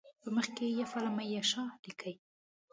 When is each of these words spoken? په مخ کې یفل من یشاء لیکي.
په 0.21 0.29
مخ 0.35 0.47
کې 0.55 0.65
یفل 0.81 1.05
من 1.15 1.27
یشاء 1.35 1.69
لیکي. 1.83 2.13